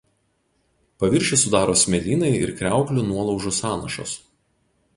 [1.03, 4.15] Paviršių sudaro smėlynai ir kriauklių nuolaužų sąnašos.